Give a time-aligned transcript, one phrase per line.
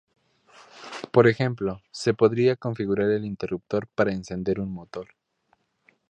[1.11, 5.09] Por ejemplo, se podría configurar el interruptor para encender un motor.